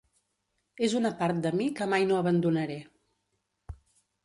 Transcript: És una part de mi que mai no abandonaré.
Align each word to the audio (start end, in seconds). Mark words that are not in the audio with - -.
És 0.87 0.95
una 0.99 1.11
part 1.19 1.43
de 1.43 1.51
mi 1.59 1.67
que 1.81 1.87
mai 1.93 2.09
no 2.13 2.17
abandonaré. 2.23 2.81